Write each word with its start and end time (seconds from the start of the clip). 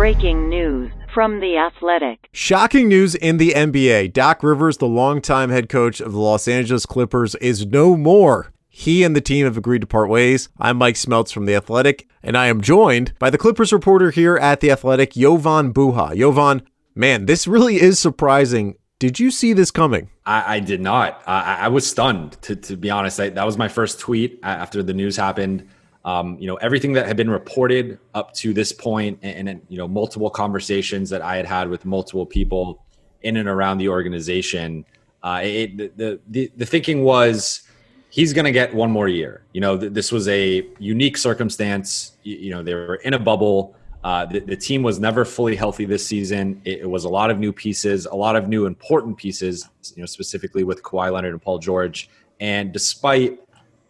Breaking 0.00 0.48
news 0.48 0.90
from 1.12 1.40
The 1.40 1.58
Athletic. 1.58 2.30
Shocking 2.32 2.88
news 2.88 3.14
in 3.14 3.36
the 3.36 3.50
NBA. 3.50 4.14
Doc 4.14 4.42
Rivers, 4.42 4.78
the 4.78 4.86
longtime 4.86 5.50
head 5.50 5.68
coach 5.68 6.00
of 6.00 6.12
the 6.12 6.18
Los 6.18 6.48
Angeles 6.48 6.86
Clippers, 6.86 7.34
is 7.34 7.66
no 7.66 7.98
more. 7.98 8.50
He 8.70 9.04
and 9.04 9.14
the 9.14 9.20
team 9.20 9.44
have 9.44 9.58
agreed 9.58 9.82
to 9.82 9.86
part 9.86 10.08
ways. 10.08 10.48
I'm 10.58 10.78
Mike 10.78 10.94
Smeltz 10.94 11.30
from 11.30 11.44
The 11.44 11.54
Athletic, 11.54 12.08
and 12.22 12.34
I 12.34 12.46
am 12.46 12.62
joined 12.62 13.12
by 13.18 13.28
the 13.28 13.36
Clippers 13.36 13.74
reporter 13.74 14.10
here 14.10 14.38
at 14.38 14.60
The 14.60 14.70
Athletic, 14.70 15.12
Jovan 15.12 15.74
Buha. 15.74 16.16
Jovan, 16.16 16.62
man, 16.94 17.26
this 17.26 17.46
really 17.46 17.78
is 17.78 17.98
surprising. 17.98 18.76
Did 18.98 19.20
you 19.20 19.30
see 19.30 19.52
this 19.52 19.70
coming? 19.70 20.08
I, 20.24 20.56
I 20.56 20.60
did 20.60 20.80
not. 20.80 21.22
I, 21.26 21.56
I, 21.56 21.68
was 21.68 21.86
stunned, 21.86 22.40
to, 22.40 22.56
to 22.56 22.76
be 22.78 22.88
honest. 22.88 23.20
I, 23.20 23.28
that 23.28 23.44
was 23.44 23.58
my 23.58 23.68
first 23.68 24.00
tweet 24.00 24.40
after 24.42 24.82
the 24.82 24.94
news 24.94 25.18
happened. 25.18 25.68
Um, 26.04 26.38
you 26.38 26.46
know, 26.46 26.56
everything 26.56 26.94
that 26.94 27.06
had 27.06 27.16
been 27.16 27.28
reported 27.28 27.98
up 28.14 28.32
to 28.34 28.54
this 28.54 28.72
point 28.72 29.18
and, 29.22 29.48
and, 29.48 29.60
you 29.68 29.76
know, 29.76 29.86
multiple 29.86 30.30
conversations 30.30 31.10
that 31.10 31.20
I 31.20 31.36
had 31.36 31.44
had 31.44 31.68
with 31.68 31.84
multiple 31.84 32.24
people 32.24 32.82
in 33.22 33.36
and 33.36 33.48
around 33.48 33.78
the 33.78 33.88
organization, 33.88 34.86
uh, 35.22 35.40
it, 35.44 35.96
the, 35.98 36.18
the, 36.28 36.50
the 36.56 36.64
thinking 36.64 37.04
was 37.04 37.62
he's 38.10 38.32
going 38.32 38.44
to 38.44 38.52
get 38.52 38.74
one 38.74 38.90
more 38.90 39.08
year. 39.08 39.42
You 39.52 39.60
know, 39.60 39.78
th- 39.78 39.92
this 39.92 40.12
was 40.12 40.28
a 40.28 40.66
unique 40.78 41.16
circumstance. 41.16 42.12
You, 42.22 42.36
you, 42.36 42.50
know, 42.50 42.62
they 42.62 42.74
were 42.74 42.96
in 42.96 43.14
a 43.14 43.18
bubble. 43.18 43.74
Uh, 44.02 44.24
the, 44.26 44.40
the, 44.40 44.56
team 44.56 44.82
was 44.82 44.98
never 44.98 45.26
fully 45.26 45.54
healthy 45.54 45.84
this 45.84 46.06
season. 46.06 46.60
It, 46.64 46.80
it, 46.80 46.90
was 46.90 47.04
a 47.04 47.08
lot 47.08 47.30
of 47.30 47.38
new 47.38 47.52
pieces, 47.52 48.06
a 48.06 48.14
lot 48.14 48.34
of 48.34 48.48
new 48.48 48.64
important 48.66 49.16
pieces. 49.16 49.68
You 49.94 50.02
know, 50.02 50.06
specifically 50.06 50.64
with 50.64 50.82
Kawhi 50.82 51.12
Leonard 51.12 51.32
and 51.32 51.42
Paul 51.42 51.58
George. 51.58 52.08
And 52.40 52.72
despite 52.72 53.38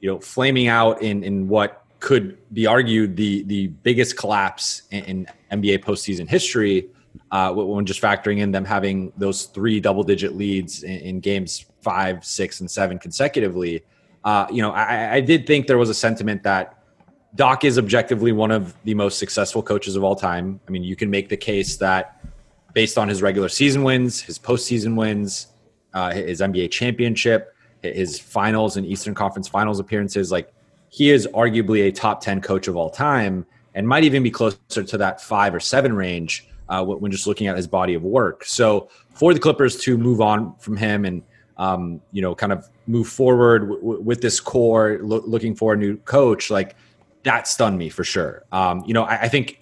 you 0.01 0.10
know 0.10 0.18
flaming 0.18 0.66
out 0.66 1.02
in 1.02 1.23
in 1.23 1.48
what 1.48 1.84
could 2.00 2.38
be 2.52 2.66
argued 2.66 3.16
the 3.16 3.42
the 3.45 3.68
biggest 3.68 4.16
collapse 4.16 4.82
in, 4.90 5.04
in 5.04 5.27
NBA 5.52 5.84
postseason 5.84 6.28
history. 6.28 6.88
Uh, 7.32 7.52
when 7.52 7.84
just 7.84 8.01
factoring 8.01 8.38
in 8.38 8.52
them 8.52 8.65
having 8.65 9.12
those 9.16 9.46
three 9.46 9.80
double 9.80 10.02
digit 10.02 10.37
leads 10.37 10.84
in, 10.84 10.98
in 10.98 11.21
games 11.21 11.66
five, 11.80 12.24
six, 12.24 12.60
and 12.60 12.71
seven 12.71 12.98
consecutively, 12.98 13.82
uh, 14.24 14.46
you 14.51 14.62
know, 14.62 14.71
I, 14.71 15.15
I, 15.15 15.21
did 15.21 15.46
think 15.46 15.66
there 15.66 15.78
was 15.78 15.88
a 15.88 15.95
sentiment 15.95 16.43
that 16.45 16.84
Doc 17.34 17.65
is 17.65 17.78
objectively 17.78 18.32
one 18.32 18.51
of 18.51 18.74
the 18.84 18.95
most 18.95 19.18
successful 19.18 19.62
coaches 19.62 19.96
of 19.96 20.04
all 20.04 20.15
time. 20.15 20.60
I 20.68 20.71
mean, 20.71 20.84
you 20.84 20.95
can 20.95 21.10
make 21.10 21.28
the 21.28 21.37
case 21.37 21.76
that 21.76 22.21
based 22.74 22.98
on 22.98 23.09
his 23.09 23.23
regular 23.23 23.48
season 23.48 23.82
wins, 23.82 24.21
his 24.21 24.38
postseason 24.38 24.95
wins, 24.95 25.48
uh, 25.95 26.12
his 26.12 26.40
NBA 26.40 26.71
championship, 26.71 27.54
his 27.82 28.18
finals 28.18 28.76
and 28.76 28.87
Eastern 28.87 29.15
Conference 29.15 29.48
Finals 29.48 29.80
appearances, 29.80 30.30
like 30.30 30.52
he 30.91 31.10
is 31.10 31.27
arguably 31.29 31.87
a 31.88 31.93
top 31.93 32.21
10 32.21 32.41
coach 32.43 32.69
of 32.69 32.77
all 32.77 32.91
time 32.91 33.46
and 33.74 33.87
might 33.87 34.05
even 34.05 34.23
be 34.23 34.30
closer 34.30 34.83
to 34.83 34.99
that 34.99 35.21
five 35.21 35.55
or 35.55 35.60
seven 35.60 35.95
range 35.95 36.46
uh, 36.69 36.85
when 36.85 37.10
just 37.10 37.27
looking 37.27 37.46
at 37.46 37.57
his 37.57 37.66
body 37.66 37.95
of 37.95 38.02
work. 38.02 38.45
So 38.45 38.88
for 39.15 39.33
the 39.33 39.41
Clippers 39.41 39.77
to 39.83 39.96
move 39.96 40.21
on 40.21 40.55
from 40.57 40.77
him 40.77 41.05
and 41.05 41.23
um, 41.57 42.01
you 42.11 42.23
know 42.23 42.35
kind 42.35 42.52
of 42.52 42.68
move 42.87 43.07
forward 43.07 43.61
w- 43.61 43.80
w- 43.80 44.01
with 44.01 44.21
this 44.21 44.41
core, 44.41 44.99
lo- 45.02 45.23
looking 45.27 45.55
for 45.55 45.74
a 45.74 45.77
new 45.77 45.96
coach, 45.99 46.51
like 46.51 46.74
that 47.23 47.46
stunned 47.46 47.79
me 47.79 47.88
for 47.88 48.02
sure. 48.02 48.45
Um, 48.51 48.83
you 48.87 48.95
know, 48.95 49.05
I, 49.05 49.23
I 49.23 49.29
think 49.29 49.61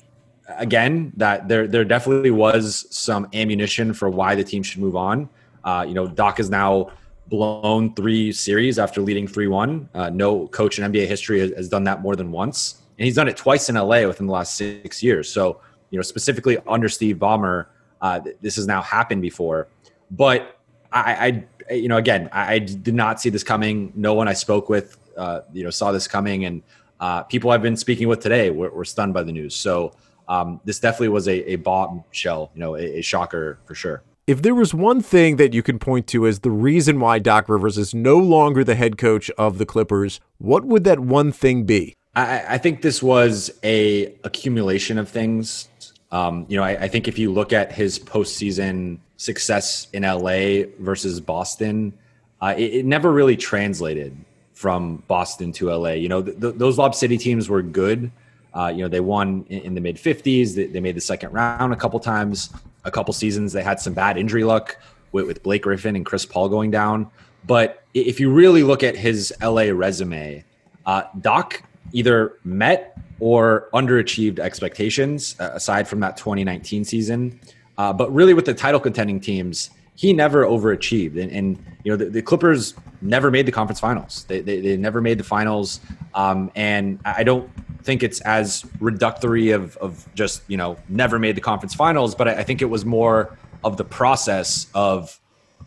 again 0.48 1.12
that 1.16 1.48
there 1.48 1.66
there 1.66 1.84
definitely 1.84 2.30
was 2.30 2.86
some 2.90 3.28
ammunition 3.34 3.92
for 3.92 4.08
why 4.08 4.34
the 4.34 4.44
team 4.44 4.62
should 4.62 4.80
move 4.80 4.96
on. 4.96 5.28
Uh, 5.64 5.84
you 5.86 5.94
know, 5.94 6.06
Doc 6.06 6.40
is 6.40 6.48
now 6.50 6.90
blown 7.28 7.94
three 7.94 8.32
series 8.32 8.78
after 8.78 9.00
leading 9.00 9.26
3-1 9.26 9.88
uh, 9.94 10.10
no 10.10 10.46
coach 10.48 10.78
in 10.78 10.90
nba 10.90 11.06
history 11.06 11.40
has, 11.40 11.50
has, 11.52 11.68
done 11.68 11.84
that 11.84 12.00
more 12.00 12.16
than 12.16 12.30
once. 12.32 12.82
And 12.98 13.04
he's 13.04 13.14
done 13.14 13.28
it 13.28 13.36
twice 13.36 13.68
in 13.68 13.74
la 13.74 14.06
within 14.06 14.26
the 14.26 14.32
last 14.32 14.54
six 14.56 15.02
years. 15.02 15.30
So 15.30 15.60
you 15.90 15.98
know 15.98 16.02
specifically 16.02 16.58
under 16.66 16.88
steve 16.88 17.16
ballmer 17.16 17.66
uh, 18.00 18.20
this 18.40 18.56
has 18.56 18.66
now 18.66 18.80
happened 18.80 19.22
before. 19.22 19.68
But 20.10 20.58
I, 20.92 21.44
I 21.68 21.74
you 21.74 21.88
know 21.88 21.98
again 21.98 22.28
I, 22.32 22.54
I, 22.54 22.58
did 22.60 22.94
not 22.94 23.20
see 23.20 23.30
this 23.30 23.42
coming. 23.42 23.92
No 23.94 24.14
one 24.14 24.28
i 24.28 24.32
spoke 24.32 24.68
with 24.68 24.96
uh, 25.16 25.40
you 25.52 25.64
know 25.64 25.70
saw 25.70 25.92
this 25.92 26.08
coming. 26.08 26.44
And 26.44 26.62
uh, 27.00 27.22
people 27.24 27.50
i've 27.50 27.62
been 27.62 27.76
speaking 27.76 28.08
with 28.08 28.20
today 28.20 28.50
were, 28.50 28.70
were 28.70 28.84
stunned 28.84 29.14
by 29.14 29.22
the 29.22 29.32
news. 29.32 29.54
So 29.54 29.92
um, 30.28 30.60
this 30.64 30.78
definitely 30.78 31.08
was 31.08 31.28
a, 31.28 31.52
a 31.52 31.56
bombshell 31.56 32.50
you 32.54 32.60
know 32.60 32.76
a, 32.76 32.98
a 32.98 33.02
shocker 33.02 33.58
for 33.66 33.74
sure 33.74 34.02
if 34.28 34.42
there 34.42 34.54
was 34.54 34.74
one 34.74 35.00
thing 35.00 35.36
that 35.36 35.54
you 35.54 35.62
can 35.62 35.78
point 35.78 36.06
to 36.08 36.26
as 36.26 36.40
the 36.40 36.50
reason 36.50 37.00
why 37.00 37.18
Doc 37.18 37.48
Rivers 37.48 37.78
is 37.78 37.94
no 37.94 38.18
longer 38.18 38.62
the 38.62 38.74
head 38.74 38.98
coach 38.98 39.30
of 39.38 39.56
the 39.56 39.64
Clippers, 39.64 40.20
what 40.36 40.66
would 40.66 40.84
that 40.84 41.00
one 41.00 41.32
thing 41.32 41.64
be? 41.64 41.96
I, 42.14 42.44
I 42.46 42.58
think 42.58 42.82
this 42.82 43.02
was 43.02 43.50
a 43.64 44.14
accumulation 44.24 44.98
of 44.98 45.08
things. 45.08 45.70
Um, 46.12 46.44
you 46.46 46.58
know, 46.58 46.62
I, 46.62 46.82
I, 46.82 46.88
think 46.88 47.08
if 47.08 47.18
you 47.18 47.32
look 47.32 47.54
at 47.54 47.72
his 47.72 47.98
postseason 47.98 48.98
success 49.16 49.88
in 49.92 50.02
LA 50.02 50.64
versus 50.78 51.20
Boston, 51.20 51.94
uh, 52.42 52.54
it, 52.56 52.74
it, 52.74 52.84
never 52.86 53.12
really 53.12 53.36
translated 53.36 54.16
from 54.52 55.02
Boston 55.06 55.52
to 55.52 55.70
LA. 55.70 55.90
You 55.90 56.08
know, 56.08 56.22
th- 56.22 56.40
th- 56.40 56.54
those 56.56 56.78
Lob 56.78 56.94
City 56.94 57.18
teams 57.18 57.48
were 57.48 57.62
good. 57.62 58.10
Uh, 58.54 58.68
you 58.74 58.82
know, 58.82 58.88
they 58.88 59.00
won 59.00 59.44
in, 59.48 59.60
in 59.60 59.74
the 59.74 59.80
mid 59.80 59.96
50s. 59.96 60.54
They, 60.54 60.66
they, 60.66 60.80
made 60.80 60.96
the 60.96 61.00
second 61.02 61.32
round 61.32 61.72
a 61.74 61.76
couple 61.76 62.00
times 62.00 62.50
a 62.88 62.90
couple 62.90 63.14
seasons. 63.14 63.52
They 63.52 63.62
had 63.62 63.78
some 63.78 63.94
bad 63.94 64.18
injury 64.18 64.42
luck 64.42 64.76
with, 65.12 65.26
with 65.26 65.42
Blake 65.42 65.62
Griffin 65.62 65.94
and 65.94 66.04
Chris 66.04 66.26
Paul 66.26 66.48
going 66.48 66.70
down. 66.70 67.10
But 67.46 67.84
if 67.94 68.18
you 68.18 68.32
really 68.32 68.62
look 68.62 68.82
at 68.82 68.96
his 68.96 69.32
LA 69.40 69.70
resume, 69.72 70.44
uh, 70.86 71.02
Doc 71.20 71.62
either 71.92 72.34
met 72.44 72.98
or 73.20 73.68
underachieved 73.72 74.38
expectations 74.38 75.36
uh, 75.40 75.50
aside 75.54 75.88
from 75.88 76.00
that 76.00 76.16
2019 76.16 76.84
season. 76.84 77.40
Uh, 77.76 77.92
but 77.92 78.12
really, 78.12 78.34
with 78.34 78.44
the 78.44 78.54
title 78.54 78.80
contending 78.80 79.20
teams, 79.20 79.70
he 79.94 80.12
never 80.12 80.44
overachieved. 80.44 81.20
And, 81.20 81.30
and 81.32 81.64
you 81.84 81.92
know, 81.92 81.96
the, 81.96 82.06
the, 82.06 82.22
Clippers 82.22 82.74
never 83.02 83.30
made 83.30 83.46
the 83.46 83.52
conference 83.52 83.80
finals. 83.80 84.24
They, 84.28 84.40
they, 84.40 84.60
they 84.60 84.76
never 84.76 85.00
made 85.00 85.18
the 85.18 85.24
finals. 85.24 85.80
Um, 86.14 86.50
and 86.54 87.00
I 87.04 87.22
don't 87.24 87.50
think 87.82 88.02
it's 88.02 88.20
as 88.20 88.62
reductory 88.80 89.54
of, 89.54 89.76
of 89.78 90.06
just, 90.14 90.42
you 90.48 90.56
know, 90.56 90.76
never 90.88 91.18
made 91.18 91.36
the 91.36 91.40
conference 91.40 91.74
finals, 91.74 92.14
but 92.14 92.28
I, 92.28 92.32
I 92.34 92.42
think 92.42 92.62
it 92.62 92.66
was 92.66 92.84
more 92.84 93.36
of 93.64 93.76
the 93.76 93.84
process 93.84 94.66
of 94.74 95.18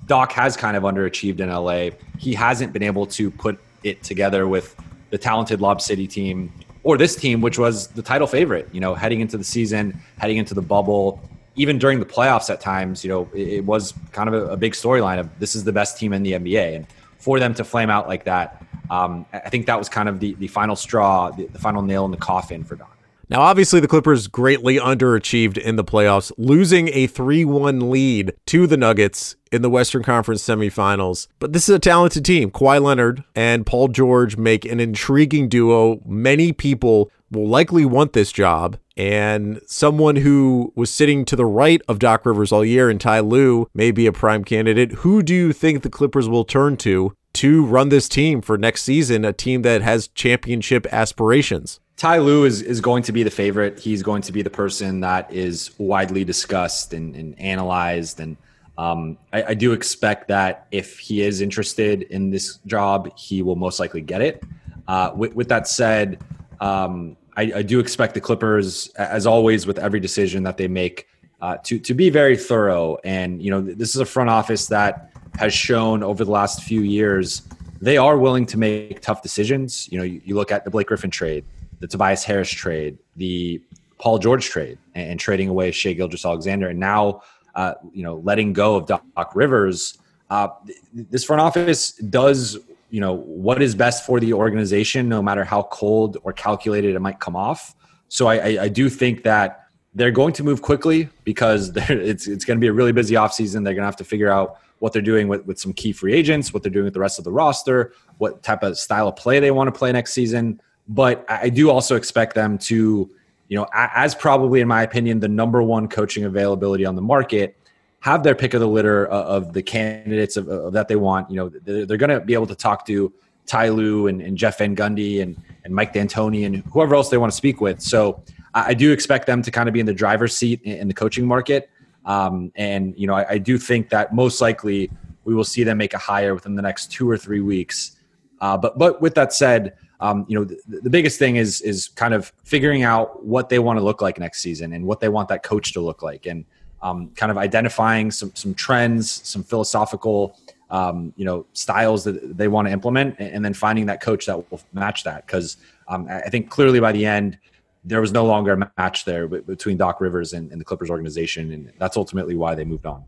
Doc 0.07 0.31
has 0.33 0.57
kind 0.57 0.77
of 0.77 0.83
underachieved 0.83 1.39
in 1.39 1.49
LA. 1.49 1.95
He 2.17 2.33
hasn't 2.33 2.73
been 2.73 2.83
able 2.83 3.05
to 3.07 3.31
put 3.31 3.59
it 3.83 4.03
together 4.03 4.47
with 4.47 4.75
the 5.09 5.17
talented 5.17 5.61
Lob 5.61 5.81
City 5.81 6.07
team 6.07 6.51
or 6.83 6.97
this 6.97 7.15
team, 7.15 7.41
which 7.41 7.59
was 7.59 7.87
the 7.87 8.01
title 8.01 8.27
favorite, 8.27 8.67
you 8.71 8.79
know, 8.79 8.95
heading 8.95 9.19
into 9.19 9.37
the 9.37 9.43
season, 9.43 9.99
heading 10.17 10.37
into 10.37 10.53
the 10.53 10.61
bubble 10.61 11.21
even 11.55 11.77
during 11.77 11.99
the 11.99 12.05
playoffs 12.05 12.49
at 12.49 12.61
times, 12.61 13.03
you 13.03 13.09
know, 13.09 13.29
it, 13.33 13.47
it 13.47 13.65
was 13.65 13.93
kind 14.11 14.29
of 14.29 14.33
a, 14.33 14.53
a 14.53 14.57
big 14.57 14.73
storyline 14.73 15.19
of 15.19 15.39
this 15.39 15.55
is 15.55 15.63
the 15.63 15.71
best 15.71 15.97
team 15.97 16.13
in 16.13 16.23
the 16.23 16.33
NBA. 16.33 16.75
And 16.75 16.87
for 17.17 17.39
them 17.39 17.53
to 17.55 17.63
flame 17.63 17.89
out 17.89 18.07
like 18.07 18.23
that, 18.25 18.60
um, 18.91 19.25
I 19.31 19.49
think 19.49 19.67
that 19.67 19.79
was 19.79 19.87
kind 19.87 20.09
of 20.09 20.19
the, 20.19 20.33
the 20.33 20.47
final 20.47 20.75
straw, 20.75 21.31
the, 21.31 21.47
the 21.47 21.59
final 21.59 21.81
nail 21.81 22.03
in 22.03 22.11
the 22.11 22.17
coffin 22.17 22.65
for 22.65 22.75
Don. 22.75 22.87
Now, 23.29 23.39
obviously, 23.39 23.79
the 23.79 23.87
Clippers 23.87 24.27
greatly 24.27 24.75
underachieved 24.75 25.57
in 25.57 25.77
the 25.77 25.85
playoffs, 25.85 26.33
losing 26.37 26.89
a 26.89 27.07
3 27.07 27.45
1 27.45 27.89
lead 27.89 28.33
to 28.47 28.67
the 28.67 28.75
Nuggets 28.75 29.37
in 29.53 29.61
the 29.61 29.69
Western 29.69 30.03
Conference 30.03 30.43
semifinals. 30.43 31.29
But 31.39 31.53
this 31.53 31.69
is 31.69 31.75
a 31.75 31.79
talented 31.79 32.25
team. 32.25 32.51
Kawhi 32.51 32.81
Leonard 32.81 33.23
and 33.33 33.65
Paul 33.65 33.87
George 33.87 34.35
make 34.35 34.65
an 34.65 34.81
intriguing 34.81 35.47
duo. 35.47 36.01
Many 36.05 36.51
people 36.51 37.09
will 37.31 37.47
likely 37.47 37.85
want 37.85 38.11
this 38.11 38.33
job. 38.33 38.77
And 38.97 39.61
someone 39.65 40.17
who 40.17 40.73
was 40.75 40.91
sitting 40.91 41.23
to 41.25 41.37
the 41.37 41.45
right 41.45 41.81
of 41.87 41.99
Doc 41.99 42.25
Rivers 42.25 42.51
all 42.51 42.65
year 42.65 42.89
and 42.89 42.99
Ty 42.99 43.21
Lue 43.21 43.69
may 43.73 43.91
be 43.91 44.05
a 44.05 44.11
prime 44.11 44.43
candidate. 44.43 44.91
Who 44.91 45.23
do 45.23 45.33
you 45.33 45.53
think 45.53 45.81
the 45.81 45.89
Clippers 45.89 46.27
will 46.27 46.43
turn 46.43 46.75
to 46.77 47.13
to 47.33 47.65
run 47.65 47.89
this 47.89 48.09
team 48.09 48.41
for 48.41 48.57
next 48.57 48.83
season, 48.83 49.25
a 49.25 49.33
team 49.33 49.61
that 49.63 49.81
has 49.81 50.07
championship 50.09 50.85
aspirations? 50.91 51.79
Ty 51.97 52.17
Lue 52.17 52.45
is, 52.45 52.63
is 52.63 52.81
going 52.81 53.03
to 53.03 53.11
be 53.11 53.21
the 53.21 53.29
favorite. 53.29 53.79
He's 53.79 54.01
going 54.01 54.23
to 54.23 54.31
be 54.31 54.41
the 54.41 54.49
person 54.49 55.01
that 55.01 55.31
is 55.31 55.71
widely 55.77 56.23
discussed 56.23 56.93
and, 56.93 57.15
and 57.15 57.39
analyzed. 57.39 58.19
And 58.19 58.37
um, 58.77 59.19
I, 59.31 59.43
I, 59.49 59.53
do 59.53 59.71
expect 59.71 60.27
that 60.29 60.65
if 60.71 60.97
he 60.97 61.21
is 61.21 61.41
interested 61.41 62.01
in 62.03 62.31
this 62.31 62.57
job, 62.65 63.15
he 63.15 63.43
will 63.43 63.55
most 63.55 63.79
likely 63.79 64.01
get 64.01 64.21
it. 64.21 64.43
Uh, 64.87 65.11
with, 65.15 65.35
with, 65.35 65.49
that 65.49 65.67
said, 65.67 66.23
um, 66.59 67.15
I, 67.37 67.53
I, 67.57 67.61
do 67.61 67.79
expect 67.79 68.15
the 68.15 68.21
Clippers, 68.21 68.87
as 68.95 69.27
always, 69.27 69.67
with 69.67 69.77
every 69.77 69.99
decision 69.99 70.41
that 70.43 70.57
they 70.57 70.67
make, 70.67 71.07
uh, 71.39 71.57
to 71.65 71.77
to 71.77 71.93
be 71.93 72.09
very 72.09 72.35
thorough. 72.35 72.97
And 73.03 73.43
you 73.43 73.51
know, 73.51 73.61
this 73.61 73.93
is 73.93 74.01
a 74.01 74.05
front 74.05 74.31
office 74.31 74.67
that 74.67 75.10
has 75.37 75.53
shown 75.53 76.03
over 76.03 76.23
the 76.23 76.31
last 76.31 76.63
few 76.63 76.81
years 76.81 77.43
they 77.81 77.97
are 77.97 78.17
willing 78.17 78.45
to 78.45 78.57
make 78.59 79.01
tough 79.01 79.23
decisions. 79.23 79.91
You 79.91 79.97
know, 79.97 80.03
you, 80.03 80.21
you 80.23 80.35
look 80.35 80.51
at 80.51 80.63
the 80.63 80.69
Blake 80.69 80.87
Griffin 80.87 81.09
trade, 81.09 81.43
the 81.79 81.87
Tobias 81.87 82.23
Harris 82.23 82.49
trade, 82.49 82.97
the 83.15 83.59
Paul 83.97 84.19
George 84.19 84.45
trade, 84.45 84.77
and, 84.93 85.11
and 85.11 85.19
trading 85.19 85.49
away 85.49 85.71
Shai 85.71 85.93
Gilgeous-Alexander, 85.93 86.69
and 86.69 86.79
now 86.79 87.23
uh, 87.55 87.73
you 87.91 88.03
know 88.03 88.17
letting 88.17 88.53
go 88.53 88.75
of 88.75 88.85
Doc 88.85 89.35
Rivers. 89.35 89.97
Uh, 90.29 90.49
this 90.93 91.23
front 91.23 91.41
office 91.41 91.93
does 91.93 92.57
you 92.89 93.01
know 93.01 93.15
what 93.15 93.61
is 93.61 93.73
best 93.73 94.05
for 94.05 94.19
the 94.19 94.33
organization 94.33 95.09
no 95.09 95.21
matter 95.21 95.43
how 95.43 95.63
cold 95.63 96.17
or 96.23 96.31
calculated 96.33 96.93
it 96.95 96.99
might 96.99 97.19
come 97.19 97.37
off 97.37 97.73
so 98.09 98.27
i, 98.27 98.35
I, 98.35 98.63
I 98.63 98.67
do 98.67 98.89
think 98.89 99.23
that 99.23 99.61
they're 99.93 100.11
going 100.11 100.33
to 100.33 100.43
move 100.43 100.61
quickly 100.61 101.09
because 101.23 101.71
it's 101.75 102.27
it's 102.27 102.45
going 102.45 102.57
to 102.57 102.61
be 102.61 102.67
a 102.67 102.73
really 102.73 102.91
busy 102.91 103.15
offseason. 103.15 103.63
They're 103.63 103.73
going 103.73 103.83
to 103.83 103.85
have 103.85 103.97
to 103.97 104.03
figure 104.03 104.29
out 104.29 104.59
what 104.81 104.93
they're 104.93 105.01
doing 105.01 105.27
with, 105.27 105.45
with 105.45 105.59
some 105.59 105.73
key 105.73 105.91
free 105.91 106.11
agents, 106.11 106.53
what 106.53 106.63
they're 106.63 106.71
doing 106.71 106.85
with 106.85 106.95
the 106.95 106.99
rest 106.99 107.19
of 107.19 107.23
the 107.23 107.31
roster, 107.31 107.93
what 108.17 108.41
type 108.41 108.63
of 108.63 108.75
style 108.77 109.07
of 109.07 109.15
play 109.15 109.39
they 109.39 109.51
want 109.51 109.67
to 109.67 109.71
play 109.71 109.91
next 109.91 110.11
season. 110.11 110.59
But 110.87 111.23
I 111.29 111.49
do 111.49 111.69
also 111.69 111.95
expect 111.95 112.33
them 112.33 112.57
to, 112.57 113.07
you 113.47 113.57
know, 113.57 113.67
as 113.73 114.15
probably 114.15 114.59
in 114.59 114.67
my 114.67 114.81
opinion, 114.81 115.19
the 115.19 115.27
number 115.27 115.61
one 115.61 115.87
coaching 115.87 116.25
availability 116.25 116.83
on 116.83 116.95
the 116.95 117.01
market, 117.01 117.55
have 117.99 118.23
their 118.23 118.33
pick 118.33 118.55
of 118.55 118.59
the 118.59 118.67
litter 118.67 119.05
of 119.05 119.53
the 119.53 119.61
candidates 119.61 120.35
of, 120.35 120.49
of 120.49 120.73
that 120.73 120.87
they 120.87 120.95
want. 120.95 121.29
You 121.29 121.35
know, 121.35 121.49
they're, 121.49 121.85
they're 121.85 121.97
going 121.97 122.09
to 122.09 122.19
be 122.19 122.33
able 122.33 122.47
to 122.47 122.55
talk 122.55 122.83
to 122.87 123.13
Ty 123.45 123.69
Lue 123.69 124.07
and, 124.07 124.19
and 124.19 124.35
Jeff 124.35 124.57
Van 124.57 124.75
Gundy 124.75 125.21
and, 125.21 125.39
and 125.63 125.75
Mike 125.75 125.93
D'Antoni 125.93 126.47
and 126.47 126.63
whoever 126.73 126.95
else 126.95 127.09
they 127.09 127.17
want 127.17 127.31
to 127.31 127.37
speak 127.37 127.61
with. 127.61 127.81
So 127.81 128.23
I, 128.55 128.73
do 128.73 128.91
expect 128.91 129.27
them 129.27 129.43
to 129.43 129.51
kind 129.51 129.69
of 129.69 129.73
be 129.73 129.79
in 129.79 129.85
the 129.85 129.93
driver's 129.93 130.35
seat 130.35 130.59
in 130.63 130.87
the 130.87 130.93
coaching 130.95 131.27
market. 131.27 131.69
Um, 132.05 132.51
and 132.55 132.93
you 132.97 133.07
know, 133.07 133.13
I, 133.13 133.31
I, 133.31 133.37
do 133.37 133.57
think 133.57 133.89
that 133.89 134.13
most 134.13 134.41
likely 134.41 134.89
we 135.23 135.35
will 135.35 135.43
see 135.43 135.63
them 135.63 135.77
make 135.77 135.93
a 135.93 135.99
hire 135.99 136.33
within 136.33 136.55
the 136.55 136.61
next 136.61 136.91
two 136.91 137.09
or 137.09 137.17
three 137.17 137.41
weeks. 137.41 137.97
Uh, 138.39 138.57
but 138.57 138.77
but 138.77 139.01
with 139.01 139.13
that 139.15 139.33
said, 139.33 139.75
um, 139.99 140.25
you 140.27 140.37
know, 140.37 140.43
the, 140.43 140.57
the, 140.81 140.89
biggest 140.89 141.19
thing 141.19 141.35
is 141.35 141.61
is 141.61 141.89
kind 141.89 142.15
of 142.15 142.33
figuring 142.43 142.81
out 142.81 143.23
what 143.23 143.49
they 143.49 143.59
want 143.59 143.77
to 143.77 143.85
look 143.85 144.01
like 144.01 144.17
next 144.17 144.41
season 144.41 144.73
and 144.73 144.83
what 144.83 144.99
they 144.99 145.09
want 145.09 145.29
that 145.29 145.43
coach 145.43 145.73
to 145.73 145.79
look 145.79 146.01
like, 146.01 146.25
and 146.25 146.43
um, 146.81 147.11
kind 147.15 147.31
of 147.31 147.37
identifying 147.37 148.09
some 148.09 148.31
some 148.33 148.53
trends, 148.53 149.11
some 149.27 149.43
philosophical. 149.43 150.37
Um, 150.71 151.11
you 151.17 151.25
know 151.25 151.45
styles 151.51 152.05
that 152.05 152.37
they 152.37 152.47
want 152.47 152.65
to 152.65 152.71
implement 152.71 153.17
and 153.19 153.43
then 153.43 153.53
finding 153.53 153.85
that 153.87 153.99
coach 153.99 154.25
that 154.27 154.49
will 154.49 154.61
match 154.71 155.03
that 155.03 155.25
because 155.25 155.57
um, 155.89 156.07
i 156.07 156.29
think 156.29 156.49
clearly 156.49 156.79
by 156.79 156.93
the 156.93 157.05
end 157.05 157.37
there 157.83 158.01
was 158.01 158.11
no 158.11 158.25
longer 158.25 158.53
a 158.53 158.71
match 158.77 159.05
there 159.05 159.27
between 159.27 159.77
Doc 159.77 160.01
Rivers 160.01 160.33
and, 160.33 160.51
and, 160.51 160.61
the 160.61 160.65
Clippers 160.65 160.89
organization, 160.89 161.51
and 161.51 161.73
that's 161.79 161.97
ultimately 161.97 162.35
why 162.35 162.55
they 162.55 162.63
moved 162.63 162.85
on. 162.85 163.05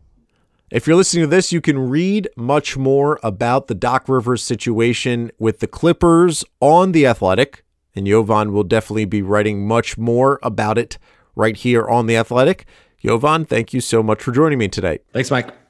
If 0.70 0.86
you're 0.86 0.96
listening 0.96 1.24
to 1.24 1.28
this, 1.28 1.52
you 1.52 1.60
can 1.60 1.78
read 1.88 2.28
much 2.36 2.76
more 2.76 3.20
about 3.22 3.68
the 3.68 3.74
Doc 3.74 4.08
Rivers 4.08 4.42
situation 4.42 5.30
with 5.38 5.60
the 5.60 5.68
Clippers 5.68 6.44
on 6.60 6.92
The 6.92 7.06
Athletic, 7.06 7.64
and 7.94 8.06
Jovan 8.06 8.52
will 8.52 8.64
definitely 8.64 9.04
be 9.04 9.22
writing 9.22 9.68
much 9.68 9.96
more 9.96 10.40
about 10.42 10.78
it 10.78 10.98
right 11.36 11.56
here 11.56 11.88
on 11.88 12.06
The 12.06 12.16
Athletic. 12.16 12.66
Jovan, 12.98 13.44
thank 13.44 13.72
you 13.72 13.80
so 13.80 14.02
much 14.02 14.22
for 14.22 14.32
joining 14.32 14.58
me 14.58 14.68
today. 14.68 14.98
Thanks, 15.12 15.30
Mike. 15.30 15.63